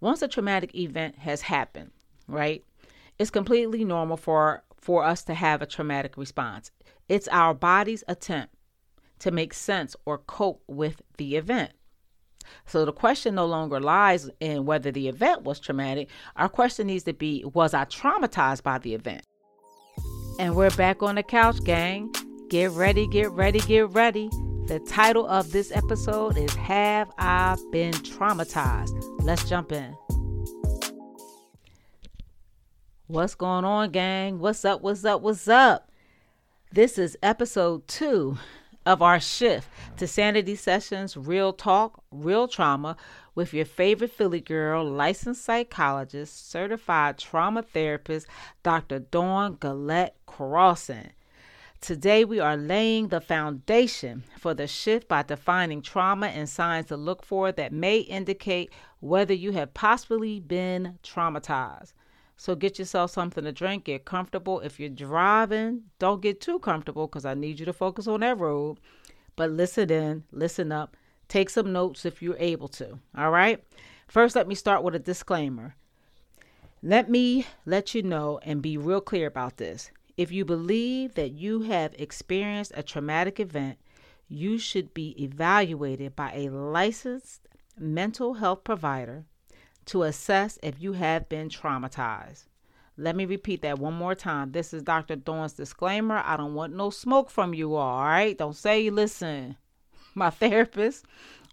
[0.00, 1.90] once a traumatic event has happened,
[2.26, 2.64] right?
[3.18, 6.70] It's completely normal for for us to have a traumatic response.
[7.08, 8.54] It's our body's attempt
[9.18, 11.72] to make sense or cope with the event.
[12.64, 16.08] So the question no longer lies in whether the event was traumatic.
[16.36, 19.22] Our question needs to be was I traumatized by the event?
[20.38, 22.12] And we're back on the couch, gang.
[22.48, 24.30] Get ready, get ready, get ready.
[24.68, 29.02] The title of this episode is Have I Been Traumatized?
[29.22, 29.96] Let's jump in.
[33.06, 34.38] What's going on, gang?
[34.40, 34.82] What's up?
[34.82, 35.22] What's up?
[35.22, 35.90] What's up?
[36.70, 38.36] This is episode two
[38.84, 42.98] of our shift to Sanity Sessions Real Talk, Real Trauma
[43.34, 48.26] with your favorite Philly girl, licensed psychologist, certified trauma therapist,
[48.62, 48.98] Dr.
[48.98, 51.12] Dawn Gillette Crossan.
[51.80, 56.96] Today, we are laying the foundation for the shift by defining trauma and signs to
[56.96, 61.92] look for that may indicate whether you have possibly been traumatized.
[62.36, 64.58] So, get yourself something to drink, get comfortable.
[64.60, 68.38] If you're driving, don't get too comfortable because I need you to focus on that
[68.38, 68.78] road.
[69.36, 70.96] But listen in, listen up,
[71.28, 72.98] take some notes if you're able to.
[73.16, 73.62] All right.
[74.08, 75.76] First, let me start with a disclaimer.
[76.82, 79.92] Let me let you know and be real clear about this.
[80.18, 83.78] If you believe that you have experienced a traumatic event,
[84.28, 87.46] you should be evaluated by a licensed
[87.78, 89.26] mental health provider
[89.84, 92.46] to assess if you have been traumatized.
[92.96, 94.50] Let me repeat that one more time.
[94.50, 95.14] This is Dr.
[95.14, 96.20] Dawn's disclaimer.
[96.24, 98.36] I don't want no smoke from you all, all right?
[98.36, 99.56] Don't say, listen,
[100.16, 101.04] my therapist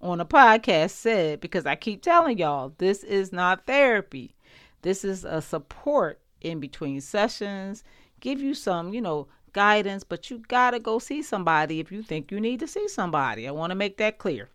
[0.01, 4.33] on a podcast said, because I keep telling y'all, this is not therapy.
[4.81, 7.83] This is a support in between sessions
[8.25, 12.01] give you some, you know, guidance, but you got to go see somebody if you
[12.01, 13.47] think you need to see somebody.
[13.47, 14.49] I want to make that clear.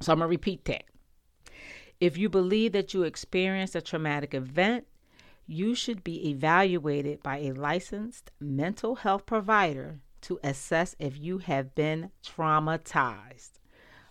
[0.00, 0.84] So I'm going to repeat that.
[2.00, 4.86] If you believe that you experienced a traumatic event,
[5.46, 11.74] you should be evaluated by a licensed mental health provider to assess if you have
[11.74, 13.58] been traumatized.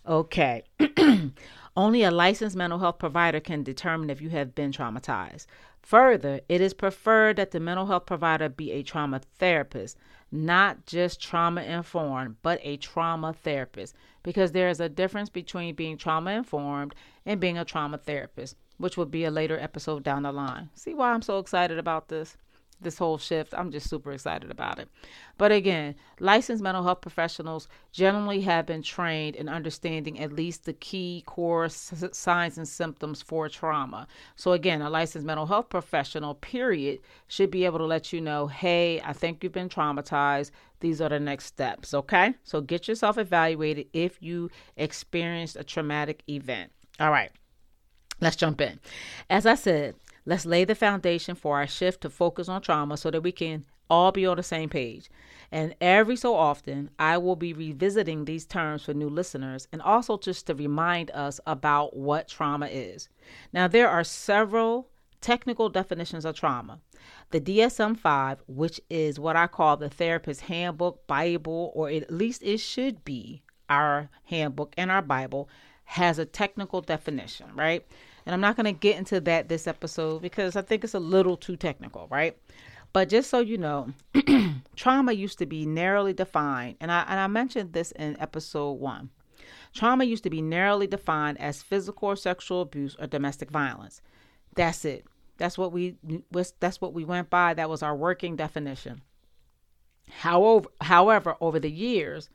[0.07, 0.63] Okay.
[1.75, 5.47] Only a licensed mental health provider can determine if you have been traumatized.
[5.87, 9.97] Further, it is preferred that the mental health provider be a trauma therapist,
[10.29, 15.97] not just trauma informed, but a trauma therapist, because there is a difference between being
[15.97, 16.93] trauma informed
[17.25, 20.69] and being a trauma therapist, which will be a later episode down the line.
[20.75, 22.35] See why I'm so excited about this?
[22.79, 23.53] This whole shift.
[23.55, 24.89] I'm just super excited about it.
[25.37, 30.73] But again, licensed mental health professionals generally have been trained in understanding at least the
[30.73, 34.07] key core s- signs and symptoms for trauma.
[34.35, 38.47] So again, a licensed mental health professional, period, should be able to let you know,
[38.47, 40.51] hey, I think you've been traumatized.
[40.79, 41.93] These are the next steps.
[41.93, 42.35] Okay.
[42.43, 46.71] So get yourself evaluated if you experienced a traumatic event.
[46.99, 47.31] All right.
[48.19, 48.79] Let's jump in.
[49.29, 49.95] As I said,
[50.27, 53.63] Let's lay the foundation for our shift to focus on trauma so that we can
[53.89, 55.09] all be on the same page.
[55.53, 60.17] And every so often, I will be revisiting these terms for new listeners and also
[60.17, 63.07] just to remind us about what trauma is.
[63.53, 64.89] Now, there are several
[65.21, 66.81] technical definitions of trauma.
[67.31, 72.43] The DSM 5, which is what I call the therapist handbook, Bible, or at least
[72.43, 75.47] it should be our handbook and our Bible,
[75.87, 77.85] has a technical definition, right?
[78.25, 80.99] And I'm not going to get into that this episode because I think it's a
[80.99, 82.37] little too technical, right?
[82.91, 83.93] But just so you know,
[84.75, 89.11] trauma used to be narrowly defined, and I and I mentioned this in episode one.
[89.73, 94.01] Trauma used to be narrowly defined as physical or sexual abuse or domestic violence.
[94.55, 95.05] That's it.
[95.37, 95.95] That's what we
[96.59, 97.53] that's what we went by.
[97.53, 99.03] That was our working definition.
[100.09, 102.29] However, however, over the years,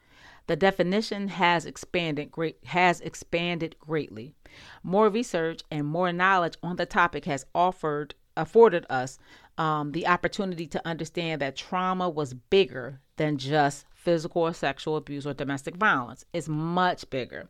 [0.52, 4.34] the definition has expanded great has expanded greatly.
[4.82, 9.18] More research and more knowledge on the topic has offered afforded us
[9.56, 15.26] um, the opportunity to understand that trauma was bigger than just physical or sexual abuse
[15.26, 16.26] or domestic violence.
[16.34, 17.48] It's much bigger.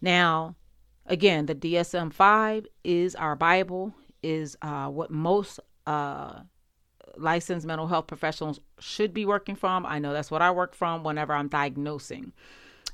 [0.00, 0.56] Now,
[1.06, 3.94] again, the DSM 5 is our Bible,
[4.24, 6.40] is uh, what most uh,
[7.18, 9.86] licensed mental health professionals should be working from.
[9.86, 12.32] I know that's what I work from whenever I'm diagnosing.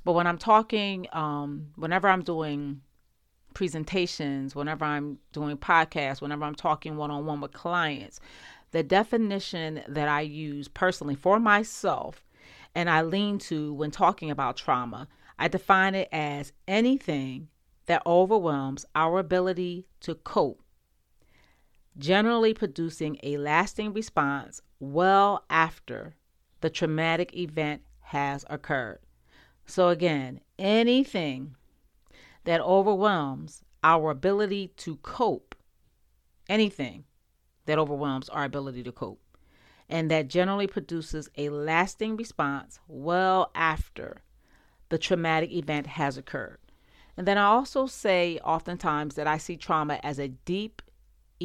[0.04, 2.80] But when I'm talking, um, whenever I'm doing
[3.54, 8.20] presentations, whenever I'm doing podcasts, whenever I'm talking one on one with clients,
[8.72, 12.24] the definition that I use personally for myself
[12.74, 15.08] and I lean to when talking about trauma,
[15.38, 17.48] I define it as anything
[17.86, 20.61] that overwhelms our ability to cope
[21.98, 26.14] generally producing a lasting response well after
[26.60, 29.00] the traumatic event has occurred.
[29.66, 31.56] So, again, anything
[32.44, 35.54] that overwhelms our ability to cope,
[36.48, 37.04] anything
[37.66, 39.20] that overwhelms our ability to cope.
[39.88, 44.22] And that generally produces a lasting response well after
[44.88, 46.58] the traumatic event has occurred.
[47.16, 50.80] And then I also say oftentimes that I see trauma as a deep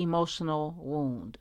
[0.02, 1.38] emotional wound.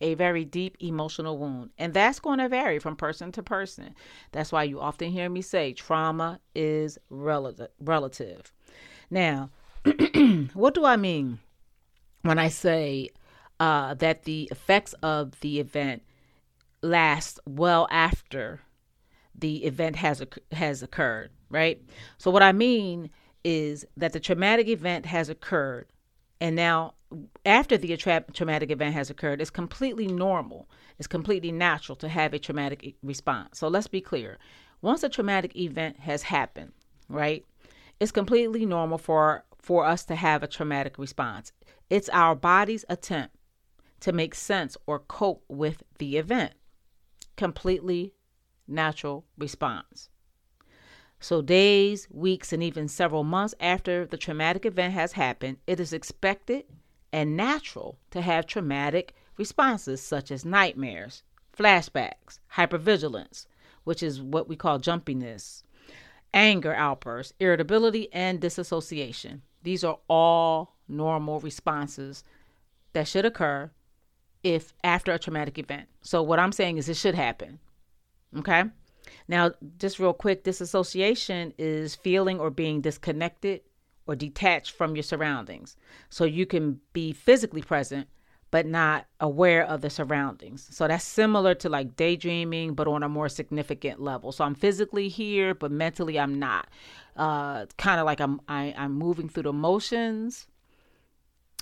[0.00, 1.70] A very deep emotional wound.
[1.76, 3.94] And that's going to vary from person to person.
[4.32, 8.52] That's why you often hear me say trauma is relative.
[9.10, 9.50] Now,
[10.54, 11.38] what do I mean
[12.22, 13.10] when I say
[13.58, 16.02] uh, that the effects of the event
[16.82, 18.60] last well after
[19.34, 21.80] the event has has occurred, right?
[22.18, 23.10] So what I mean
[23.44, 25.86] is that the traumatic event has occurred,
[26.40, 26.94] and now
[27.44, 30.68] after the tra- traumatic event has occurred, it's completely normal.
[30.98, 33.58] It's completely natural to have a traumatic response.
[33.58, 34.38] So let's be clear.
[34.82, 36.72] Once a traumatic event has happened,
[37.08, 37.44] right?
[37.98, 41.52] It's completely normal for for us to have a traumatic response.
[41.90, 43.36] It's our body's attempt
[44.00, 46.54] to make sense or cope with the event.
[47.36, 48.14] Completely
[48.66, 50.08] natural response.
[51.22, 55.92] So, days, weeks, and even several months after the traumatic event has happened, it is
[55.92, 56.64] expected
[57.12, 61.22] and natural to have traumatic responses such as nightmares,
[61.56, 63.46] flashbacks, hypervigilance,
[63.84, 65.62] which is what we call jumpiness,
[66.32, 69.42] anger outbursts, irritability, and disassociation.
[69.62, 72.24] These are all normal responses
[72.92, 73.70] that should occur
[74.42, 75.88] if after a traumatic event.
[76.02, 77.58] So what I'm saying is it should happen.
[78.38, 78.64] Okay?
[79.28, 83.60] Now, just real quick, disassociation is feeling or being disconnected
[84.10, 85.76] or detached from your surroundings.
[86.08, 88.08] So you can be physically present
[88.50, 90.66] but not aware of the surroundings.
[90.70, 94.32] So that's similar to like daydreaming, but on a more significant level.
[94.32, 96.68] So I'm physically here, but mentally I'm not.
[97.16, 100.48] Uh, kind of like I'm I, I'm moving through the motions,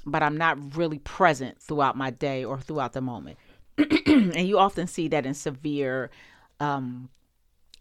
[0.07, 3.37] but I'm not really present throughout my day or throughout the moment.
[4.07, 6.11] and you often see that in severe
[6.59, 7.11] um,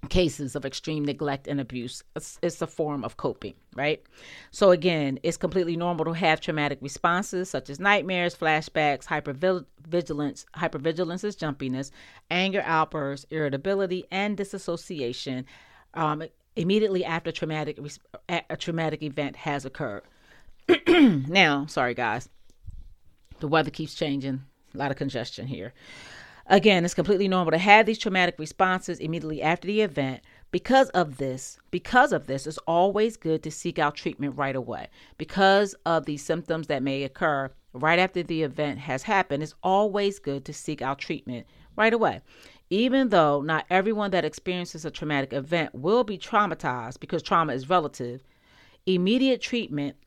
[0.10, 2.04] cases of extreme neglect and abuse.
[2.16, 4.02] It's, it's, a form of coping, right?
[4.52, 10.46] So, again, it's completely normal to have traumatic responses such as nightmares, flashbacks, hypervigilance.
[10.56, 11.92] Hypervigilance is jumpiness,
[12.30, 15.46] anger outbursts, irritability, and disassociation
[15.94, 16.24] um,
[16.56, 17.80] immediately after traumatic
[18.30, 20.04] a traumatic event has occurred.
[20.88, 22.30] now, sorry guys,
[23.40, 24.44] the weather keeps changing.
[24.74, 25.74] A lot of congestion here.
[26.50, 30.22] Again, it's completely normal to have these traumatic responses immediately after the event.
[30.50, 34.88] Because of this, because of this, it's always good to seek out treatment right away.
[35.18, 40.20] Because of the symptoms that may occur right after the event has happened, it's always
[40.20, 41.46] good to seek out treatment
[41.76, 42.22] right away.
[42.70, 47.70] Even though not everyone that experiences a traumatic event will be traumatized because trauma is
[47.70, 48.24] relative,
[48.86, 49.98] immediate treatment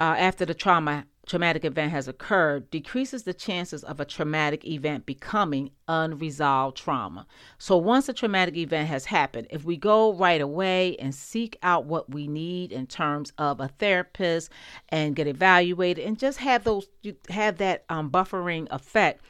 [0.00, 5.06] uh, after the trauma traumatic event has occurred decreases the chances of a traumatic event
[5.06, 7.26] becoming unresolved trauma.
[7.58, 11.84] So, once a traumatic event has happened, if we go right away and seek out
[11.84, 14.50] what we need in terms of a therapist
[14.88, 16.88] and get evaluated and just have those
[17.28, 19.22] have that um, buffering effect,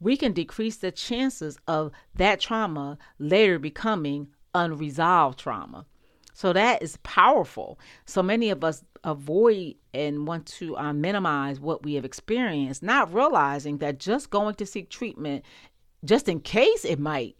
[0.00, 5.86] we can decrease the chances of that trauma later becoming unresolved trauma.
[6.36, 7.78] So that is powerful.
[8.04, 13.14] So many of us avoid and want to uh, minimize what we have experienced, not
[13.14, 15.44] realizing that just going to seek treatment,
[16.04, 17.36] just in case it might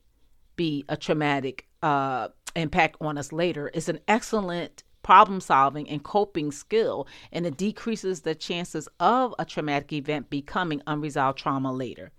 [0.54, 6.50] be a traumatic uh, impact on us later, is an excellent problem solving and coping
[6.50, 12.10] skill, and it decreases the chances of a traumatic event becoming unresolved trauma later.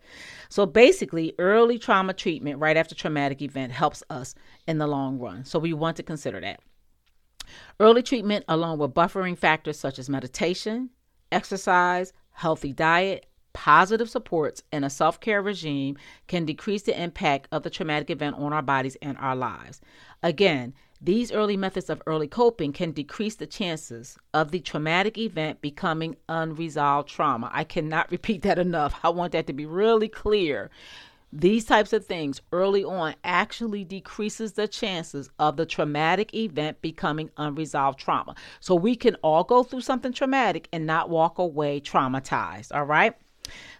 [0.49, 4.35] So basically, early trauma treatment right after traumatic event helps us
[4.67, 5.43] in the long run.
[5.43, 6.61] So we want to consider that.
[7.79, 10.89] Early treatment, along with buffering factors such as meditation,
[11.31, 17.63] exercise, healthy diet, positive supports, and a self care regime, can decrease the impact of
[17.63, 19.81] the traumatic event on our bodies and our lives.
[20.21, 25.61] Again, these early methods of early coping can decrease the chances of the traumatic event
[25.61, 27.51] becoming unresolved trauma.
[27.53, 28.99] I cannot repeat that enough.
[29.03, 30.71] I want that to be really clear
[31.33, 37.29] these types of things early on actually decreases the chances of the traumatic event becoming
[37.37, 38.35] unresolved trauma.
[38.59, 43.13] So we can all go through something traumatic and not walk away traumatized, all right?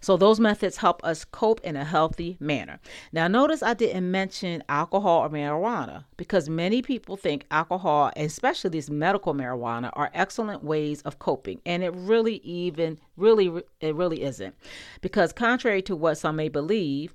[0.01, 2.79] So those methods help us cope in a healthy manner.
[3.11, 8.89] Now notice I didn't mention alcohol or marijuana because many people think alcohol, especially this
[8.89, 14.55] medical marijuana, are excellent ways of coping and it really even really it really isn't.
[15.01, 17.13] Because contrary to what some may believe,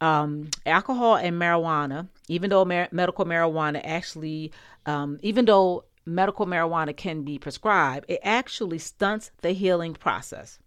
[0.00, 4.52] um, alcohol and marijuana, even though mar- medical marijuana actually,
[4.86, 10.58] um, even though medical marijuana can be prescribed, it actually stunts the healing process.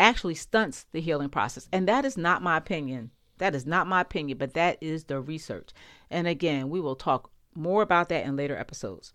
[0.00, 1.68] Actually stunts the healing process.
[1.72, 3.10] And that is not my opinion.
[3.38, 5.70] That is not my opinion, but that is the research.
[6.10, 9.12] And again, we will talk more about that in later episodes.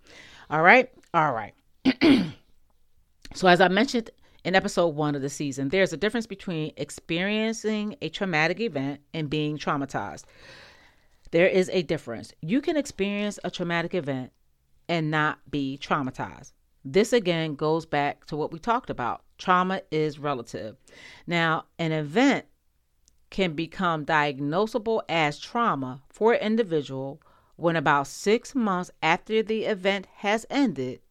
[0.50, 0.90] All right?
[1.14, 1.54] All right.
[3.34, 4.10] so, as I mentioned
[4.44, 9.30] in episode one of the season, there's a difference between experiencing a traumatic event and
[9.30, 10.24] being traumatized.
[11.32, 12.34] There is a difference.
[12.42, 14.32] You can experience a traumatic event
[14.88, 16.54] and not be traumatized.
[16.84, 19.24] This again goes back to what we talked about.
[19.40, 20.76] Trauma is relative.
[21.26, 22.46] Now, an event
[23.32, 27.22] can become diagnosable as trauma for an individual
[27.56, 31.02] when about six months after the event has ended,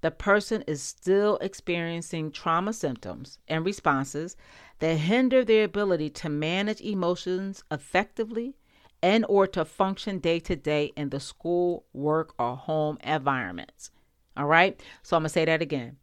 [0.00, 4.36] the person is still experiencing trauma symptoms and responses
[4.80, 8.56] that hinder their ability to manage emotions effectively
[9.00, 13.90] and or to function day to day in the school, work, or home environments.
[14.36, 14.80] All right?
[15.02, 15.98] So I'm going to say that again.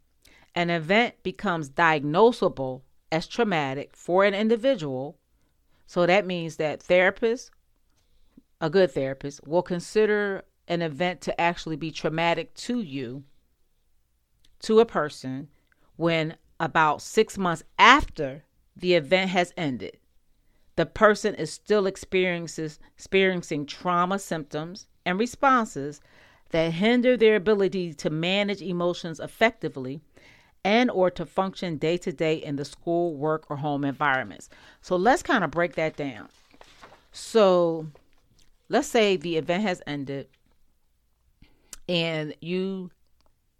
[0.55, 5.17] An event becomes diagnosable as traumatic for an individual.
[5.85, 7.49] So that means that therapists,
[8.61, 13.23] a good therapist, will consider an event to actually be traumatic to you,
[14.59, 15.47] to a person,
[15.95, 18.43] when about six months after
[18.75, 19.97] the event has ended
[20.79, 25.99] the person is still experiences, experiencing trauma symptoms and responses
[26.51, 29.99] that hinder their ability to manage emotions effectively
[30.65, 34.49] and or to function day to day in the school, work or home environments.
[34.81, 36.29] So let's kind of break that down.
[37.11, 37.87] So
[38.67, 40.27] let's say the event has ended
[41.87, 42.91] and you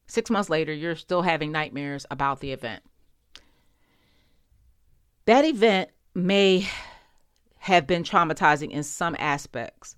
[0.08, 2.84] 6 months later you're still having nightmares about the event.
[5.26, 6.68] That event may
[7.60, 9.96] have been traumatizing in some aspects.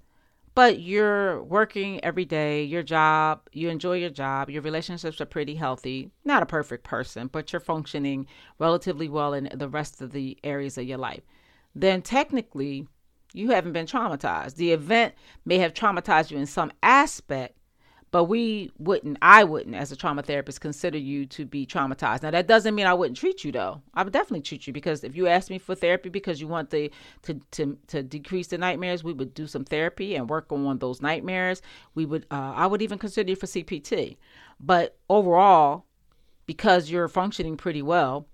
[0.53, 5.55] But you're working every day, your job, you enjoy your job, your relationships are pretty
[5.55, 6.11] healthy.
[6.25, 8.27] Not a perfect person, but you're functioning
[8.59, 11.23] relatively well in the rest of the areas of your life.
[11.73, 12.87] Then technically,
[13.33, 14.55] you haven't been traumatized.
[14.55, 15.15] The event
[15.45, 17.57] may have traumatized you in some aspect,
[18.11, 22.23] but we wouldn't i wouldn't as a trauma therapist consider you to be traumatized.
[22.23, 23.81] Now that doesn't mean i wouldn't treat you though.
[23.93, 26.69] I would definitely treat you because if you ask me for therapy because you want
[26.69, 26.91] the
[27.23, 31.01] to to, to decrease the nightmares we would do some therapy and work on those
[31.01, 31.61] nightmares.
[31.95, 34.17] We would uh, i would even consider you for cpt
[34.59, 35.85] but overall
[36.45, 38.27] because you're functioning pretty well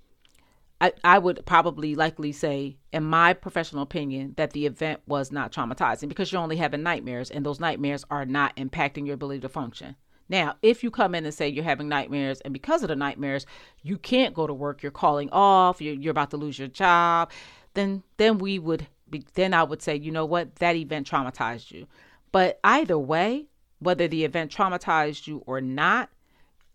[0.79, 5.51] I, I would probably likely say, in my professional opinion, that the event was not
[5.51, 9.49] traumatizing because you're only having nightmares and those nightmares are not impacting your ability to
[9.49, 9.95] function.
[10.29, 13.45] Now, if you come in and say you're having nightmares and because of the nightmares,
[13.81, 17.31] you can't go to work, you're calling off, you're, you're about to lose your job,
[17.73, 21.71] then then we would be, then I would say, you know what, that event traumatized
[21.71, 21.87] you.
[22.31, 23.47] But either way,
[23.79, 26.09] whether the event traumatized you or not,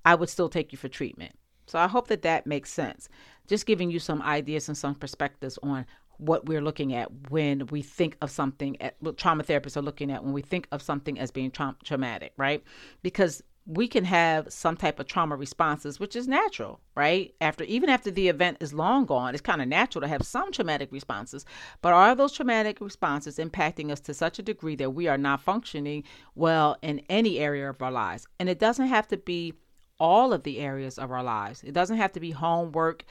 [0.04, 1.34] I would still take you for treatment.
[1.66, 3.08] So I hope that that makes sense.
[3.46, 5.86] Just giving you some ideas and some perspectives on
[6.18, 10.10] what we're looking at when we think of something at, what trauma therapists are looking
[10.10, 12.62] at when we think of something as being tra- traumatic right?
[13.02, 17.34] Because we can have some type of trauma responses which is natural right?
[17.40, 20.52] After even after the event is long gone it's kind of natural to have some
[20.52, 21.44] traumatic responses.
[21.80, 25.42] But are those traumatic responses impacting us to such a degree that we are not
[25.42, 26.04] functioning
[26.34, 28.26] well in any area of our lives?
[28.38, 29.54] And it doesn't have to be
[30.02, 33.04] all of the areas of our lives it doesn't have to be homework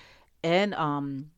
[0.44, 1.32] and um,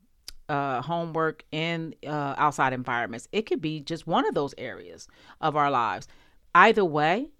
[0.48, 3.28] uh, homework and uh, outside environments.
[3.32, 5.08] It could be just one of those areas
[5.40, 6.08] of our lives.
[6.54, 7.30] Either way,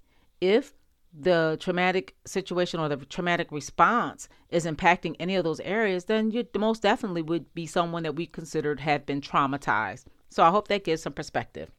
[0.40, 0.74] if
[1.16, 6.46] the traumatic situation or the traumatic response is impacting any of those areas, then you
[6.56, 10.04] most definitely would be someone that we considered have been traumatized.
[10.30, 11.70] So I hope that gives some perspective.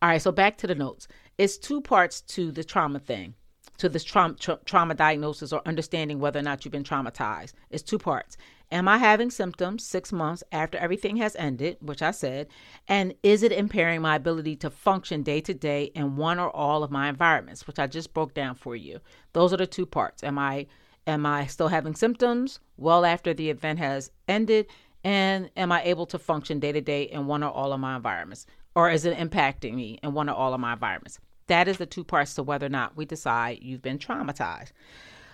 [0.00, 1.08] All right, so back to the notes.
[1.38, 3.34] It's two parts to the trauma thing
[3.78, 7.54] to this tra- tra- trauma diagnosis or understanding whether or not you've been traumatized.
[7.70, 8.36] It's two parts.
[8.70, 12.48] Am I having symptoms six months after everything has ended, which I said?
[12.86, 16.82] And is it impairing my ability to function day to day in one or all
[16.82, 19.00] of my environments, which I just broke down for you?
[19.32, 20.22] Those are the two parts.
[20.22, 20.66] Am I
[21.06, 24.66] am I still having symptoms well after the event has ended?
[25.02, 27.96] And am I able to function day to day in one or all of my
[27.96, 28.44] environments?
[28.74, 31.20] Or is it impacting me in one or all of my environments?
[31.48, 34.72] That is the two parts to whether or not we decide you've been traumatized.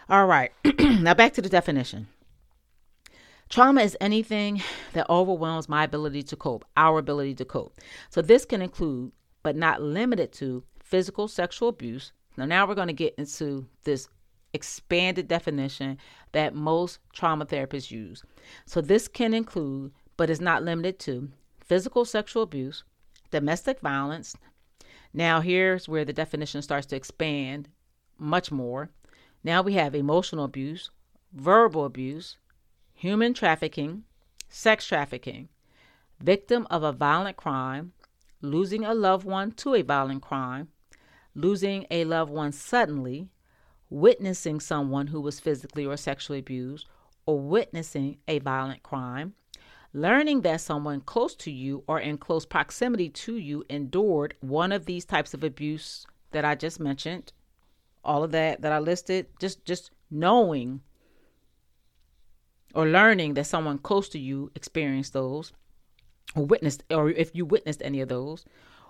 [0.08, 2.08] All right, now back to the definition.
[3.48, 4.62] Trauma is anything
[4.94, 7.78] that overwhelms my ability to cope, our ability to cope.
[8.10, 12.12] So this can include, but not limited to, physical sexual abuse.
[12.36, 14.08] Now, now we're going to get into this
[14.54, 15.98] expanded definition
[16.32, 18.22] that most trauma therapists use.
[18.66, 21.30] So this can include, but is not limited to,
[21.60, 22.84] physical sexual abuse,
[23.30, 24.36] domestic violence,
[25.16, 27.68] now, here's where the definition starts to expand
[28.18, 28.90] much more.
[29.44, 30.90] Now we have emotional abuse,
[31.32, 32.36] verbal abuse,
[32.94, 34.02] human trafficking,
[34.48, 35.48] sex trafficking,
[36.20, 37.92] victim of a violent crime,
[38.40, 40.68] losing a loved one to a violent crime,
[41.36, 43.28] losing a loved one suddenly,
[43.88, 46.88] witnessing someone who was physically or sexually abused,
[47.24, 49.34] or witnessing a violent crime,
[49.94, 54.86] learning that someone close to you or in close proximity to you endured one of
[54.86, 57.32] these types of abuse that I just mentioned,
[58.04, 60.82] all of that that I listed, just just knowing
[62.74, 65.52] or learning that someone close to you experienced those
[66.34, 68.44] or witnessed or if you witnessed any of those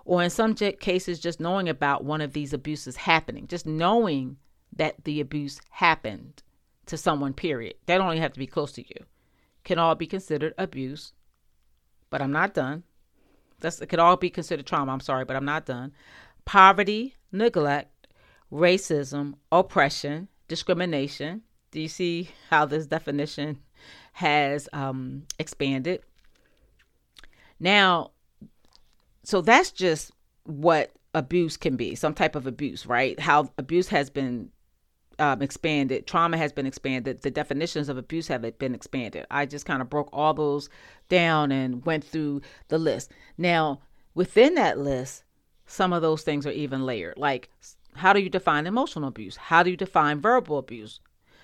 [0.05, 4.37] or in some cases just knowing about one of these abuses happening just knowing
[4.75, 6.41] that the abuse happened
[6.87, 7.75] to someone period.
[7.85, 9.05] They don't even have to be close to you
[9.65, 11.11] can all be considered abuse
[12.09, 12.83] but i'm not done
[13.59, 15.91] that's it could all be considered trauma i'm sorry but i'm not done
[16.45, 18.07] poverty neglect
[18.51, 21.41] racism oppression discrimination
[21.71, 23.59] do you see how this definition
[24.15, 26.01] has um, expanded.
[27.59, 28.11] Now,
[29.23, 30.11] so that's just
[30.43, 33.19] what abuse can be some type of abuse, right?
[33.19, 34.51] How abuse has been
[35.19, 39.25] um, expanded, trauma has been expanded, the definitions of abuse have been expanded.
[39.31, 40.69] I just kind of broke all those
[41.09, 43.11] down and went through the list.
[43.37, 43.81] Now,
[44.13, 45.23] within that list,
[45.65, 47.17] some of those things are even layered.
[47.17, 47.49] Like,
[47.95, 49.37] how do you define emotional abuse?
[49.37, 50.99] How do you define verbal abuse?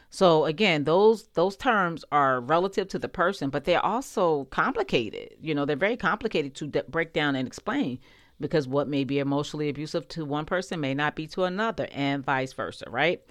[0.09, 5.35] So again, those those terms are relative to the person, but they're also complicated.
[5.41, 7.99] You know, they're very complicated to de- break down and explain
[8.41, 12.25] because what may be emotionally abusive to one person may not be to another and
[12.25, 13.21] vice versa, right?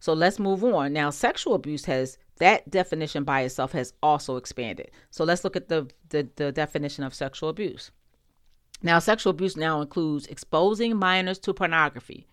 [0.00, 0.92] So let's move on.
[0.92, 4.90] Now, sexual abuse has that definition by itself has also expanded.
[5.10, 7.90] So let's look at the, the, the definition of sexual abuse.
[8.82, 12.26] Now, sexual abuse now includes exposing minors to pornography,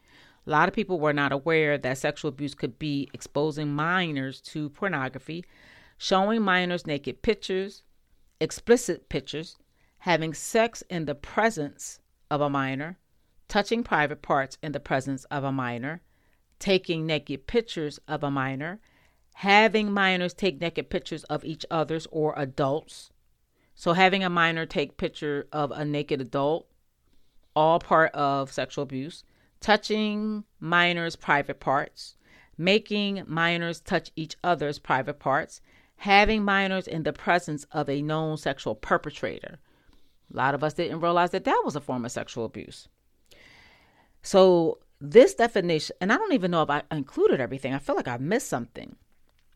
[0.46, 4.70] a lot of people were not aware that sexual abuse could be exposing minors to
[4.70, 5.46] pornography,
[5.98, 7.84] showing minors naked pictures,
[8.42, 9.58] explicit pictures,
[10.00, 12.00] having sex in the presence
[12.30, 13.00] of a minor,
[13.48, 16.02] touching private parts in the presence of a minor,
[16.64, 18.80] taking naked pictures of a minor,
[19.34, 23.12] having minors take naked pictures of each other's or adults.
[23.76, 26.70] So having a minor take picture of a naked adult,
[27.54, 29.26] all part of sexual abuse
[29.60, 32.16] touching minors' private parts,
[32.58, 35.60] making minors touch each other's private parts,
[35.98, 39.60] having minors in the presence of a known sexual perpetrator.
[40.34, 42.88] A lot of us didn't realize that that was a form of sexual abuse.
[44.22, 47.74] So, this definition, and I don't even know if I included everything.
[47.74, 48.96] I feel like I missed something.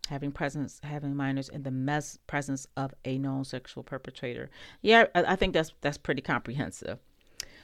[0.09, 4.49] Having presence, having minors in the mes- presence of a known sexual perpetrator.
[4.81, 6.99] Yeah, I, I think that's that's pretty comprehensive.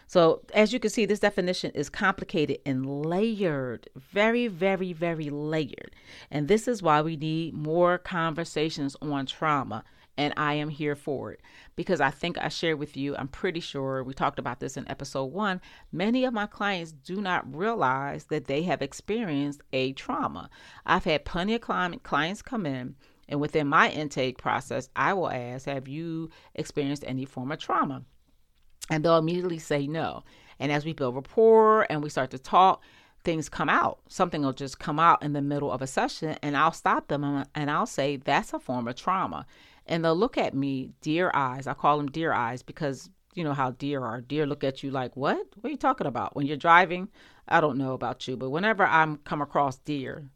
[0.07, 5.95] So, as you can see, this definition is complicated and layered, very, very, very layered.
[6.31, 9.83] And this is why we need more conversations on trauma.
[10.15, 11.41] And I am here for it
[11.75, 14.87] because I think I shared with you, I'm pretty sure we talked about this in
[14.87, 15.59] episode one.
[15.91, 20.49] Many of my clients do not realize that they have experienced a trauma.
[20.85, 22.95] I've had plenty of clients come in,
[23.27, 28.03] and within my intake process, I will ask, Have you experienced any form of trauma?
[28.89, 30.23] and they'll immediately say no.
[30.59, 32.83] And as we build rapport and we start to talk,
[33.23, 33.99] things come out.
[34.09, 37.45] Something will just come out in the middle of a session, and I'll stop them
[37.55, 39.45] and I'll say, That's a form of trauma.
[39.85, 41.67] And they'll look at me, deer eyes.
[41.67, 44.21] I call them deer eyes because you know how deer are.
[44.21, 45.45] Deer look at you like, What?
[45.59, 46.35] What are you talking about?
[46.35, 47.09] When you're driving,
[47.47, 50.29] I don't know about you, but whenever I'm come across deer,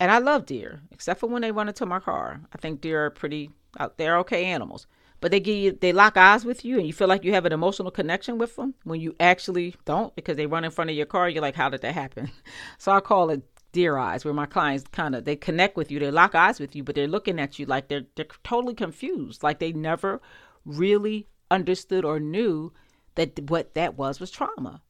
[0.00, 2.40] and I love deer, except for when they run into my car.
[2.52, 4.86] I think deer are pretty, uh, they're okay animals
[5.22, 7.46] but they give you they lock eyes with you and you feel like you have
[7.46, 10.96] an emotional connection with them when you actually don't because they run in front of
[10.96, 12.30] your car you're like how did that happen
[12.78, 13.42] so i call it
[13.72, 16.76] deer eyes where my clients kind of they connect with you they lock eyes with
[16.76, 20.20] you but they're looking at you like they're they're totally confused like they never
[20.64, 22.72] really understood or knew
[23.14, 24.80] that what that was was trauma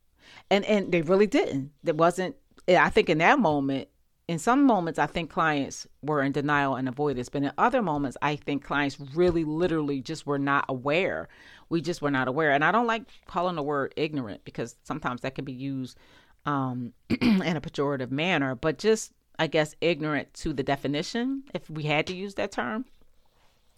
[0.51, 2.35] and and they really didn't there wasn't
[2.68, 3.88] eh, i think in that moment
[4.29, 8.16] in some moments, I think clients were in denial and avoidance, but in other moments,
[8.23, 11.29] I think clients really literally just were not aware.
[11.68, 12.53] We just were not aware.
[12.53, 15.99] And I don't like calling the word ignorant because sometimes that can be used
[16.46, 21.85] um, in a pejorative manner, but just, I guess, ignorant to the definition, if we
[21.85, 22.85] had to use that term.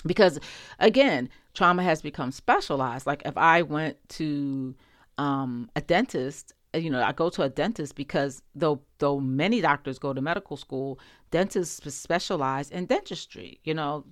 [0.07, 0.39] Because
[0.79, 3.07] again, trauma has become specialized.
[3.07, 4.75] Like if I went to
[5.17, 9.99] um, a dentist you know, I go to a dentist because though though many doctors
[9.99, 10.99] go to medical school,
[11.31, 13.61] dentists specialize in dentistry.
[13.65, 14.05] You know,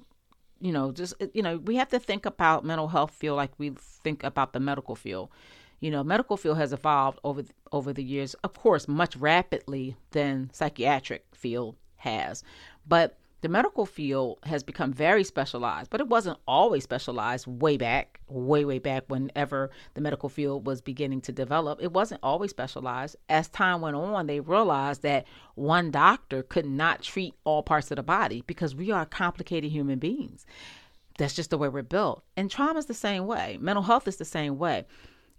[0.61, 3.71] you know, just you know, we have to think about mental health field like we
[3.77, 5.31] think about the medical field.
[5.83, 7.43] You know, medical field has evolved over
[7.73, 12.45] over the years, of course, much rapidly than psychiatric field has.
[12.87, 18.21] But the medical field has become very specialized, but it wasn't always specialized way back,
[18.29, 21.83] way, way back whenever the medical field was beginning to develop.
[21.83, 23.17] It wasn't always specialized.
[23.29, 27.97] As time went on, they realized that one doctor could not treat all parts of
[27.97, 30.47] the body because we are complicated human beings.
[31.19, 32.23] That's just the way we're built.
[32.37, 34.87] And trauma is the same way, mental health is the same way.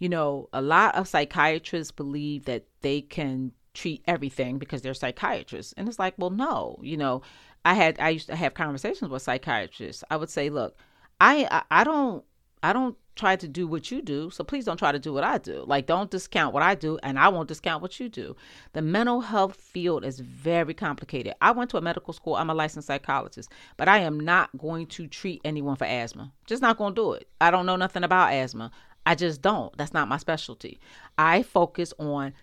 [0.04, 5.74] You know, a lot of psychiatrists believe that they can treat everything because they're psychiatrists.
[5.78, 7.22] And it's like, well, no, you know,
[7.64, 10.04] I had I used to have conversations with psychiatrists.
[10.12, 10.76] I would say, look,
[11.22, 12.26] I, I I, don't
[12.62, 15.24] I don't try to do what you do, so please don't try to do what
[15.24, 15.64] I do.
[15.66, 18.36] Like don't discount what I do and I won't discount what you do.
[18.74, 21.34] The mental health field is very complicated.
[21.40, 22.36] I went to a medical school.
[22.36, 26.34] I'm a licensed psychologist, but I am not going to treat anyone for asthma.
[26.46, 27.30] Just not going to do it.
[27.40, 28.70] I don't know nothing about asthma.
[29.06, 29.76] I just don't.
[29.78, 30.80] That's not my specialty.
[31.18, 32.34] I focus on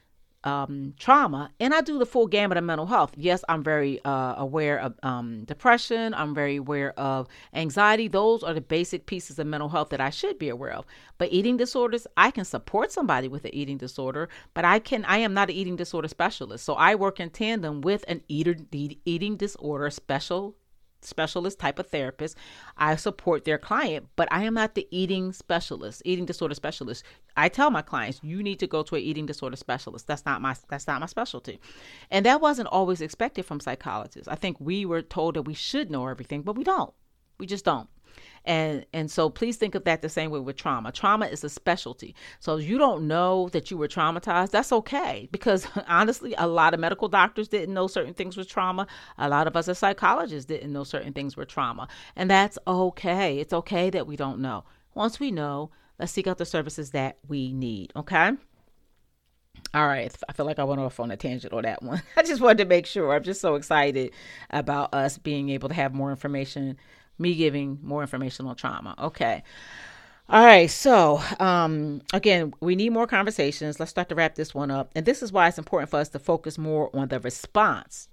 [0.42, 3.12] um, trauma, and I do the full gamut of mental health.
[3.16, 6.14] Yes, I'm very uh, aware of um, depression.
[6.14, 8.08] I'm very aware of anxiety.
[8.08, 10.86] Those are the basic pieces of mental health that I should be aware of.
[11.18, 15.04] But eating disorders, I can support somebody with an eating disorder, but I can.
[15.04, 18.56] I am not an eating disorder specialist, so I work in tandem with an eater,
[18.72, 20.56] eating disorder special
[21.02, 22.36] specialist type of therapist.
[22.76, 27.04] I support their client, but I am not the eating specialist, eating disorder specialist.
[27.36, 30.06] I tell my clients, you need to go to an eating disorder specialist.
[30.06, 31.60] That's not my that's not my specialty.
[32.10, 34.28] And that wasn't always expected from psychologists.
[34.28, 36.92] I think we were told that we should know everything, but we don't.
[37.38, 37.88] We just don't
[38.44, 40.92] and and so please think of that the same way with trauma.
[40.92, 42.14] Trauma is a specialty.
[42.38, 45.28] So you don't know that you were traumatized that's okay.
[45.30, 48.86] Because honestly a lot of medical doctors didn't know certain things were trauma.
[49.18, 51.88] A lot of us as psychologists didn't know certain things were trauma.
[52.16, 53.38] And that's okay.
[53.38, 54.64] It's okay that we don't know.
[54.94, 58.32] Once we know let's seek out the services that we need okay?
[59.72, 62.02] All right, I feel like I went off on a tangent on that one.
[62.16, 63.12] I just wanted to make sure.
[63.12, 64.12] I'm just so excited
[64.50, 66.76] about us being able to have more information
[67.20, 68.94] me giving more information on trauma.
[68.98, 69.42] Okay.
[70.28, 73.80] All right, so um, again, we need more conversations.
[73.80, 74.92] Let's start to wrap this one up.
[74.94, 78.08] And this is why it's important for us to focus more on the response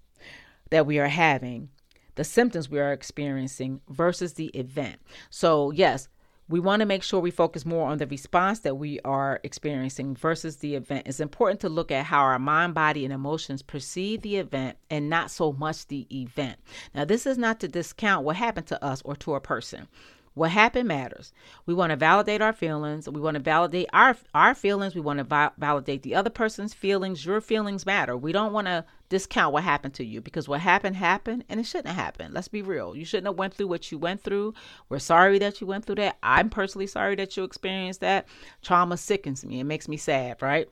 [0.72, 1.70] that we are having,
[2.16, 5.00] the symptoms we are experiencing versus the event.
[5.30, 6.08] So, yes,
[6.50, 10.16] we want to make sure we focus more on the response that we are experiencing
[10.16, 11.08] versus the event.
[11.08, 15.10] It's important to look at how our mind, body, and emotions perceive the event and
[15.10, 16.58] not so much the event.
[16.96, 19.88] Now, this is not to discount what happened to us or to a person.
[20.36, 21.34] What happened matters.
[21.66, 23.10] We want to validate our feelings.
[23.10, 24.94] We want to validate our our feelings.
[24.94, 27.26] We want to vi- validate the other person's feelings.
[27.26, 28.16] Your feelings matter.
[28.16, 31.66] We don't want to discount what happened to you because what happened happened and it
[31.66, 32.34] shouldn't have happened.
[32.34, 32.96] Let's be real.
[32.96, 34.54] You shouldn't have went through what you went through.
[34.90, 36.18] We're sorry that you went through that.
[36.22, 38.28] I'm personally sorry that you experienced that.
[38.62, 39.60] Trauma sickens me.
[39.60, 40.70] It makes me sad, right?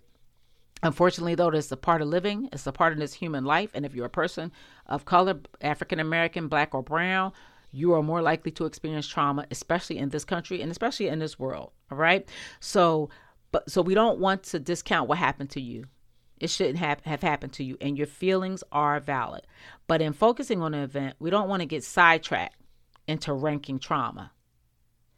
[0.83, 2.49] Unfortunately, though, it's a part of living.
[2.51, 3.71] It's a part of this human life.
[3.73, 4.51] And if you're a person
[4.85, 7.31] of color, African American, black or brown,
[7.71, 11.39] you are more likely to experience trauma, especially in this country and especially in this
[11.39, 11.71] world.
[11.91, 12.27] All right.
[12.59, 13.09] So,
[13.51, 15.85] but so we don't want to discount what happened to you.
[16.39, 19.47] It shouldn't have, have happened to you, and your feelings are valid.
[19.87, 22.57] But in focusing on an event, we don't want to get sidetracked
[23.07, 24.31] into ranking trauma.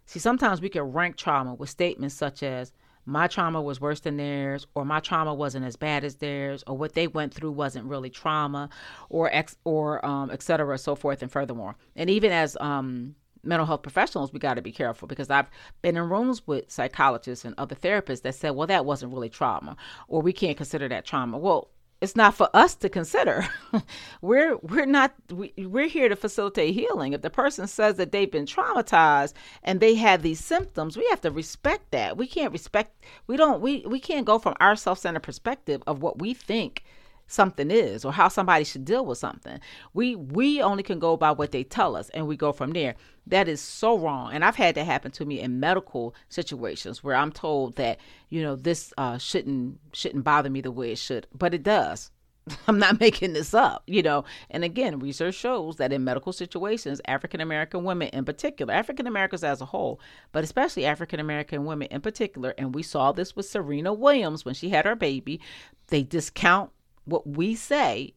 [0.06, 2.71] See, sometimes we can rank trauma with statements such as,
[3.08, 6.77] my trauma was worse than theirs or my trauma wasn't as bad as theirs or
[6.77, 8.69] what they went through wasn't really trauma
[9.10, 13.65] or ex or um et cetera so forth and furthermore and even as um mental
[13.65, 15.50] health professionals we got to be careful because i've
[15.82, 19.76] been in rooms with psychologists and other therapists that said well that wasn't really trauma
[20.08, 21.69] or we can't consider that trauma well
[22.00, 23.47] it's not for us to consider.
[24.21, 27.13] we're we're not we, we're here to facilitate healing.
[27.13, 31.21] If the person says that they've been traumatized and they have these symptoms, we have
[31.21, 32.17] to respect that.
[32.17, 36.19] We can't respect we don't we we can't go from our self-centered perspective of what
[36.19, 36.84] we think
[37.28, 39.60] something is or how somebody should deal with something.
[39.94, 42.96] We we only can go by what they tell us and we go from there.
[43.28, 44.34] That is so wrong.
[44.34, 48.42] And I've had that happen to me in medical situations where I'm told that, you
[48.42, 52.12] know, this uh, shouldn't shouldn't bother me the way it should, but it does.
[52.68, 54.24] I'm not making this up, you know.
[54.50, 59.44] And again, research shows that in medical situations, African American women in particular, African Americans
[59.44, 60.00] as a whole,
[60.32, 64.54] but especially African American women in particular, and we saw this with Serena Williams when
[64.54, 65.40] she had her baby,
[65.88, 66.72] they discount
[67.08, 68.13] what we say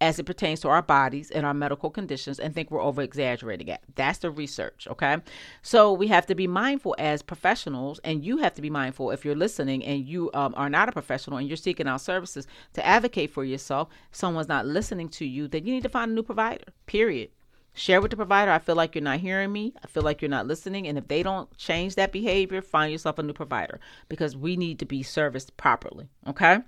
[0.00, 3.68] as it pertains to our bodies and our medical conditions and think we're over exaggerating
[3.68, 3.80] it.
[3.96, 5.18] That's the research, okay?
[5.62, 9.24] So we have to be mindful as professionals, and you have to be mindful if
[9.24, 12.86] you're listening and you um, are not a professional and you're seeking out services to
[12.86, 13.88] advocate for yourself.
[14.12, 17.30] Someone's not listening to you, then you need to find a new provider, period.
[17.74, 18.50] Share with the provider.
[18.50, 19.72] I feel like you're not hearing me.
[19.84, 20.88] I feel like you're not listening.
[20.88, 24.80] And if they don't change that behavior, find yourself a new provider because we need
[24.80, 26.08] to be serviced properly.
[26.26, 26.58] Okay.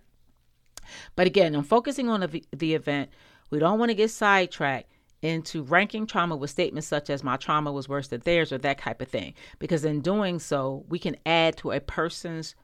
[1.16, 3.10] But again, I'm focusing on the, the event.
[3.50, 4.90] We don't want to get sidetracked
[5.22, 8.78] into ranking trauma with statements such as my trauma was worse than theirs or that
[8.78, 9.34] type of thing.
[9.58, 12.54] Because in doing so, we can add to a person's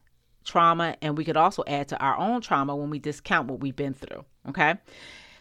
[0.45, 3.77] trauma and we could also add to our own trauma when we discount what we've
[3.77, 4.25] been through.
[4.49, 4.75] Okay.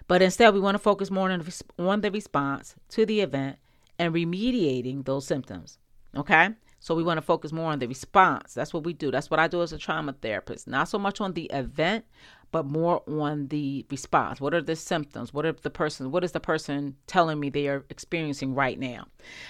[0.07, 1.45] But instead, we want to focus more on,
[1.79, 3.57] on the response to the event
[3.97, 5.79] and remediating those symptoms.
[6.15, 6.49] Okay?
[6.79, 8.53] So we want to focus more on the response.
[8.53, 9.09] That's what we do.
[9.09, 10.67] That's what I do as a trauma therapist.
[10.67, 12.05] Not so much on the event,
[12.51, 14.39] but more on the response.
[14.39, 15.33] What are the symptoms?
[15.33, 19.07] What are the person what is the person telling me they are experiencing right now?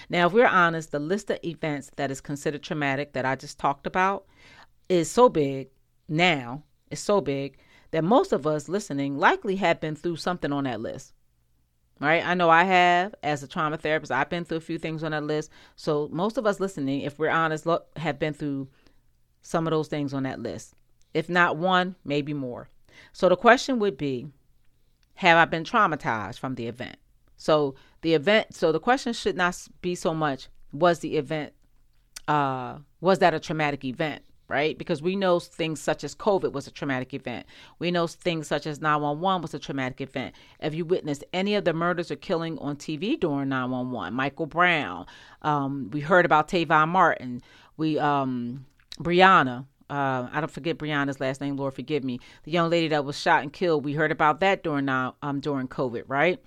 [0.08, 3.58] Now, if we're honest, the list of events that is considered traumatic that I just
[3.58, 4.26] talked about
[4.88, 5.68] is so big
[6.08, 7.58] now, is so big
[7.90, 11.12] that most of us listening likely have been through something on that list.
[11.98, 12.26] Right?
[12.26, 14.12] I know I have as a trauma therapist.
[14.12, 15.50] I've been through a few things on that list.
[15.76, 18.68] So most of us listening, if we're honest, have been through
[19.40, 20.74] some of those things on that list.
[21.14, 22.68] If not one, maybe more.
[23.12, 24.28] So the question would be,
[25.14, 26.96] have I been traumatized from the event?
[27.36, 31.52] So the event, so the question should not be so much, was the event,
[32.28, 34.22] uh, was that a traumatic event?
[34.48, 34.78] right?
[34.78, 37.46] Because we know things such as COVID was a traumatic event.
[37.78, 40.34] We know things such as 911 was a traumatic event.
[40.60, 45.06] If you witnessed any of the murders or killing on TV during 911, Michael Brown,
[45.42, 47.42] um, we heard about Trayvon Martin,
[47.76, 48.66] we, um,
[49.00, 52.20] Breonna, uh, I don't forget Breonna's last name, Lord forgive me.
[52.44, 55.40] The young lady that was shot and killed, we heard about that during now um
[55.40, 56.40] during COVID, right?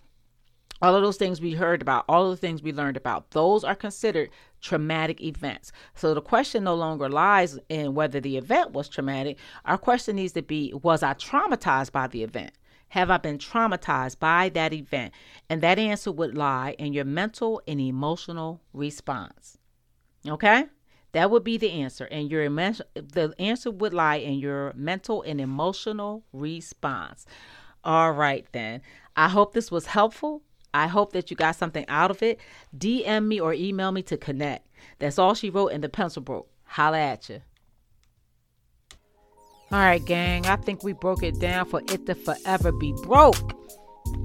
[0.81, 3.63] all of those things we heard about, all of the things we learned about, those
[3.63, 4.29] are considered
[4.61, 5.71] traumatic events.
[5.95, 9.37] So the question no longer lies in whether the event was traumatic.
[9.65, 12.51] Our question needs to be Was I traumatized by the event?
[12.89, 15.13] Have I been traumatized by that event?
[15.49, 19.57] And that answer would lie in your mental and emotional response.
[20.27, 20.65] Okay?
[21.11, 22.05] That would be the answer.
[22.05, 27.25] And your the answer would lie in your mental and emotional response.
[27.83, 28.81] All right, then.
[29.15, 30.43] I hope this was helpful.
[30.73, 32.39] I hope that you got something out of it.
[32.77, 34.67] DM me or email me to connect.
[34.99, 36.49] That's all she wrote in the pencil broke.
[36.63, 37.41] Holla at you.
[39.71, 40.45] All right, gang.
[40.45, 43.55] I think we broke it down for it to forever be broke.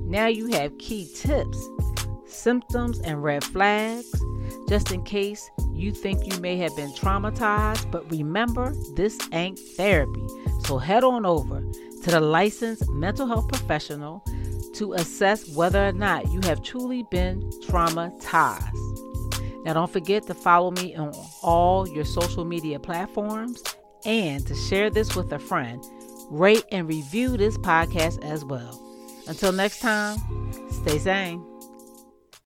[0.07, 1.69] Now you have key tips,
[2.35, 4.11] symptoms, and red flags,
[4.69, 7.91] just in case you think you may have been traumatized.
[7.91, 10.27] But remember, this ain't therapy.
[10.65, 11.61] So head on over
[12.03, 14.25] to the licensed mental health professional
[14.75, 19.65] to assess whether or not you have truly been traumatized.
[19.65, 23.63] Now, don't forget to follow me on all your social media platforms
[24.05, 25.83] and to share this with a friend.
[26.31, 28.81] Rate and review this podcast as well.
[29.27, 30.19] Until next time,
[30.71, 31.54] stay sane.